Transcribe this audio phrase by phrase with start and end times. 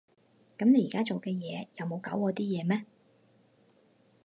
[0.57, 2.85] 噉你而家做嘅嘢又冇搞禍啲嘢咩？